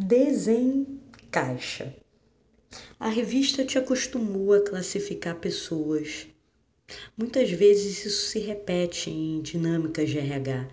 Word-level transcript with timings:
Desencaixa. 0.00 1.92
A 3.00 3.08
revista 3.08 3.64
te 3.64 3.78
acostumou 3.78 4.52
a 4.52 4.64
classificar 4.64 5.34
pessoas. 5.34 6.28
Muitas 7.16 7.50
vezes 7.50 8.06
isso 8.06 8.28
se 8.28 8.38
repete 8.38 9.10
em 9.10 9.42
dinâmicas 9.42 10.08
de 10.08 10.18
RH. 10.18 10.68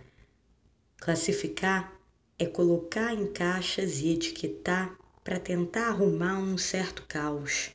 Classificar 0.98 2.00
é 2.38 2.46
colocar 2.46 3.16
em 3.16 3.26
caixas 3.26 4.00
e 4.00 4.10
etiquetar 4.10 4.96
para 5.24 5.40
tentar 5.40 5.88
arrumar 5.88 6.38
um 6.38 6.56
certo 6.56 7.04
caos. 7.08 7.75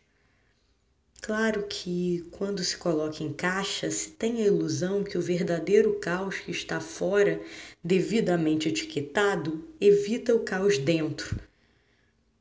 Claro 1.23 1.67
que 1.69 2.27
quando 2.31 2.65
se 2.65 2.79
coloca 2.79 3.23
em 3.23 3.31
caixa, 3.31 3.91
se 3.91 4.11
tem 4.11 4.43
a 4.43 4.47
ilusão 4.47 5.05
que 5.05 5.19
o 5.19 5.23
verdadeiro 5.23 5.99
caos 6.01 6.39
que 6.39 6.51
está 6.51 6.81
fora, 6.81 7.43
devidamente 7.85 8.71
etiquetado, 8.71 9.63
evita 9.79 10.35
o 10.35 10.41
caos 10.41 10.79
dentro. 10.79 11.39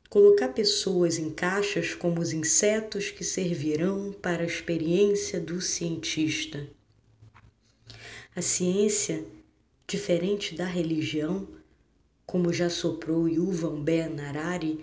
Colocar 0.09 0.49
pessoas 0.49 1.19
em 1.19 1.29
caixas 1.29 1.93
como 1.93 2.21
os 2.21 2.31
insetos 2.31 3.11
que 3.11 3.23
servirão 3.23 4.13
para 4.13 4.43
a 4.43 4.47
experiência 4.47 5.41
do 5.41 5.59
cientista. 5.59 6.65
A 8.33 8.41
ciência, 8.41 9.25
diferente 9.85 10.55
da 10.55 10.65
religião, 10.65 11.47
como 12.25 12.53
já 12.53 12.69
soprou 12.69 13.27
Yuval 13.27 13.75
Ben 13.75 14.19
Harari, 14.21 14.79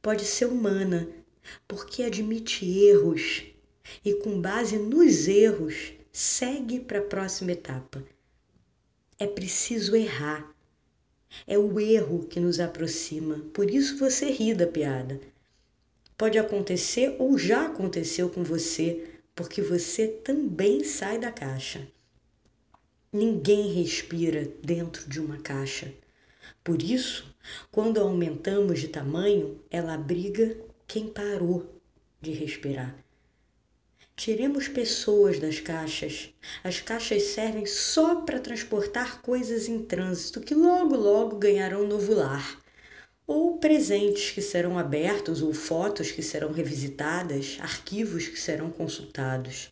pode 0.00 0.24
ser 0.24 0.46
humana, 0.46 1.06
porque 1.66 2.02
admite 2.02 2.64
erros 2.66 3.44
e, 4.04 4.14
com 4.14 4.40
base 4.40 4.78
nos 4.78 5.26
erros, 5.28 5.92
segue 6.12 6.80
para 6.80 6.98
a 6.98 7.02
próxima 7.02 7.52
etapa. 7.52 8.02
É 9.18 9.26
preciso 9.26 9.96
errar. 9.96 10.54
É 11.46 11.58
o 11.58 11.78
erro 11.78 12.26
que 12.26 12.40
nos 12.40 12.58
aproxima, 12.58 13.44
por 13.52 13.70
isso 13.70 13.98
você 13.98 14.30
ri 14.30 14.54
da 14.54 14.66
piada. 14.66 15.20
Pode 16.16 16.38
acontecer 16.38 17.14
ou 17.18 17.38
já 17.38 17.66
aconteceu 17.66 18.28
com 18.30 18.42
você, 18.42 19.08
porque 19.34 19.62
você 19.62 20.08
também 20.08 20.82
sai 20.82 21.18
da 21.18 21.30
caixa. 21.30 21.86
Ninguém 23.12 23.72
respira 23.72 24.50
dentro 24.62 25.08
de 25.08 25.20
uma 25.20 25.38
caixa. 25.38 25.94
Por 26.64 26.82
isso, 26.82 27.34
quando 27.70 28.00
aumentamos 28.00 28.80
de 28.80 28.88
tamanho, 28.88 29.60
ela 29.70 29.94
abriga 29.94 30.56
quem 30.88 31.06
parou 31.06 31.80
de 32.18 32.32
respirar. 32.32 32.96
Tiremos 34.16 34.68
pessoas 34.68 35.38
das 35.38 35.60
caixas. 35.60 36.30
As 36.64 36.80
caixas 36.80 37.24
servem 37.24 37.66
só 37.66 38.22
para 38.22 38.40
transportar 38.40 39.20
coisas 39.20 39.68
em 39.68 39.82
trânsito 39.82 40.40
que 40.40 40.54
logo 40.54 40.96
logo 40.96 41.36
ganharão 41.36 41.86
novo 41.86 42.14
lar. 42.14 42.58
Ou 43.26 43.58
presentes 43.58 44.30
que 44.30 44.40
serão 44.40 44.78
abertos, 44.78 45.42
ou 45.42 45.52
fotos 45.52 46.10
que 46.10 46.22
serão 46.22 46.52
revisitadas, 46.52 47.58
arquivos 47.60 48.26
que 48.26 48.40
serão 48.40 48.70
consultados. 48.70 49.70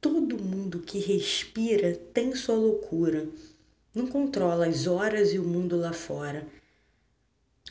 Todo 0.00 0.42
mundo 0.42 0.80
que 0.80 0.98
respira 0.98 1.94
tem 2.14 2.34
sua 2.34 2.56
loucura 2.56 3.28
não 3.94 4.06
controla 4.06 4.66
as 4.66 4.86
horas 4.86 5.34
e 5.34 5.38
o 5.38 5.44
mundo 5.44 5.76
lá 5.76 5.92
fora. 5.92 6.46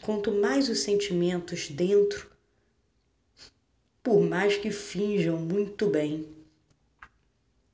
Quanto 0.02 0.32
mais 0.32 0.70
os 0.70 0.82
sentimentos 0.82 1.70
dentro, 1.70 2.34
por 4.06 4.22
mais 4.22 4.56
que 4.56 4.70
finjam 4.70 5.36
muito 5.36 5.88
bem. 5.88 6.28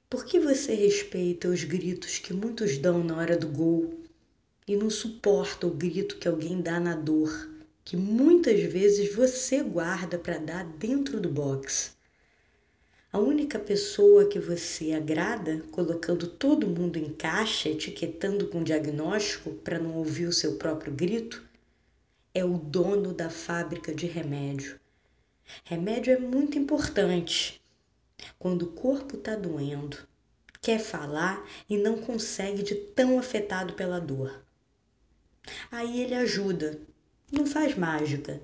Por 0.10 0.24
que 0.24 0.40
você 0.40 0.74
respeita 0.74 1.50
os 1.50 1.66
gritos 1.66 2.20
que 2.20 2.34
muitos 2.34 2.78
dão 2.78 3.04
na 3.04 3.18
hora 3.18 3.36
do 3.36 3.50
gol 3.50 4.00
e 4.66 4.78
não 4.78 4.90
suporta 4.90 5.68
o 5.68 5.72
grito 5.72 6.16
que 6.16 6.30
alguém 6.30 6.62
dá 6.62 6.80
na 6.80 6.96
dor, 6.96 7.50
que 7.84 7.98
muitas 7.98 8.62
vezes 8.62 9.14
você 9.14 9.62
guarda 9.62 10.18
para 10.18 10.38
dar 10.38 10.64
dentro 10.64 11.20
do 11.20 11.28
box? 11.28 11.98
A 13.12 13.20
única 13.20 13.60
pessoa 13.60 14.24
que 14.24 14.40
você 14.40 14.94
agrada, 14.94 15.66
colocando 15.70 16.28
todo 16.28 16.66
mundo 16.66 16.96
em 16.96 17.12
caixa, 17.12 17.68
etiquetando 17.68 18.48
com 18.48 18.64
diagnóstico 18.64 19.52
para 19.52 19.78
não 19.78 19.98
ouvir 19.98 20.28
o 20.28 20.34
seu 20.34 20.56
próprio 20.56 20.94
grito, 20.94 21.44
é 22.34 22.46
o 22.46 22.58
dono 22.58 23.14
da 23.14 23.30
fábrica 23.30 23.94
de 23.94 24.06
remédio. 24.06 24.80
Remédio 25.64 26.14
é 26.14 26.20
muito 26.20 26.58
importante. 26.58 27.62
Quando 28.38 28.64
o 28.64 28.72
corpo 28.72 29.18
está 29.18 29.36
doendo, 29.36 29.98
quer 30.62 30.80
falar 30.80 31.48
e 31.70 31.78
não 31.78 31.98
consegue 31.98 32.64
de 32.64 32.76
tão 32.76 33.18
afetado 33.18 33.74
pela 33.74 34.00
dor. 34.00 34.44
Aí 35.72 36.02
ele 36.02 36.14
ajuda. 36.14 36.80
Não 37.32 37.46
faz 37.46 37.78
mágica, 37.78 38.42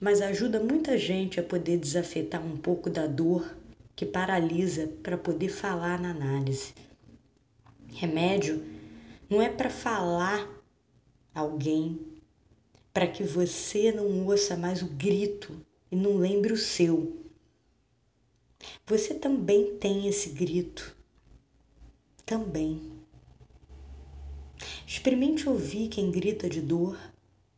mas 0.00 0.20
ajuda 0.20 0.58
muita 0.58 0.96
gente 0.96 1.38
a 1.38 1.42
poder 1.42 1.78
desafetar 1.78 2.44
um 2.44 2.56
pouco 2.56 2.88
da 2.88 3.06
dor 3.06 3.54
que 3.94 4.06
paralisa 4.06 4.88
para 5.02 5.18
poder 5.18 5.50
falar 5.50 6.00
na 6.00 6.10
análise. 6.10 6.74
Remédio 7.88 8.64
não 9.28 9.42
é 9.42 9.48
para 9.48 9.68
falar 9.68 10.48
alguém, 11.34 12.00
para 12.92 13.06
que 13.06 13.22
você 13.22 13.92
não 13.92 14.26
ouça 14.26 14.56
mais 14.56 14.82
o 14.82 14.86
grito 14.86 15.54
e 15.90 15.96
não 15.96 16.16
lembre 16.16 16.52
o 16.52 16.56
seu. 16.56 17.20
Você 18.86 19.14
também 19.14 19.76
tem 19.76 20.06
esse 20.06 20.30
grito. 20.30 20.96
Também. 22.24 22.92
Experimente 24.86 25.48
ouvir 25.48 25.88
quem 25.88 26.10
grita 26.10 26.48
de 26.48 26.60
dor, 26.60 26.98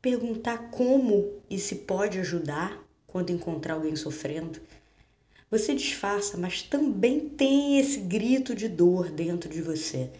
perguntar 0.00 0.70
como 0.70 1.40
e 1.48 1.58
se 1.58 1.76
pode 1.76 2.18
ajudar 2.18 2.82
quando 3.06 3.30
encontrar 3.30 3.74
alguém 3.74 3.96
sofrendo. 3.96 4.60
Você 5.50 5.74
disfarça, 5.74 6.38
mas 6.38 6.62
também 6.62 7.28
tem 7.28 7.78
esse 7.78 8.00
grito 8.00 8.54
de 8.54 8.68
dor 8.68 9.10
dentro 9.10 9.50
de 9.50 9.60
você. 9.60 10.10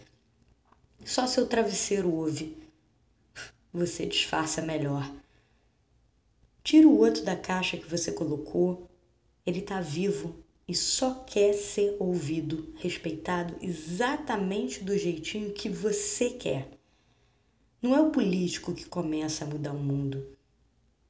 Só 1.03 1.25
seu 1.25 1.47
travesseiro 1.47 2.11
ouve. 2.11 2.57
Você 3.73 4.05
disfarça 4.05 4.61
melhor. 4.61 5.11
Tira 6.63 6.87
o 6.87 6.97
outro 6.97 7.23
da 7.23 7.35
caixa 7.35 7.77
que 7.77 7.89
você 7.89 8.11
colocou. 8.11 8.89
Ele 9.45 9.59
está 9.59 9.81
vivo 9.81 10.43
e 10.67 10.73
só 10.73 11.13
quer 11.25 11.53
ser 11.53 11.97
ouvido, 11.99 12.73
respeitado 12.77 13.55
exatamente 13.61 14.83
do 14.83 14.97
jeitinho 14.97 15.53
que 15.53 15.67
você 15.67 16.29
quer. 16.29 16.69
Não 17.81 17.93
é 17.93 17.99
o 17.99 18.11
político 18.11 18.73
que 18.73 18.85
começa 18.85 19.43
a 19.43 19.47
mudar 19.47 19.73
o 19.73 19.79
mundo. 19.79 20.25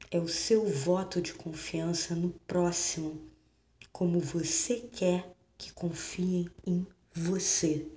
É 0.10 0.20
o 0.20 0.28
seu 0.28 0.66
voto 0.66 1.22
de 1.22 1.34
confiança 1.34 2.16
no 2.16 2.32
próximo 2.48 3.22
como 3.94 4.20
você 4.20 4.78
quer 4.92 5.36
que 5.56 5.72
confiem 5.72 6.50
em 6.66 6.86
você. 7.14 7.88